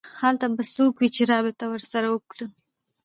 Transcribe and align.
هلته 0.19 0.45
به 0.55 0.63
څوک 0.73 0.93
وي 0.97 1.09
چې 1.15 1.21
رابطه 1.31 1.65
ورسره 1.69 2.07
وکړم 2.09 2.51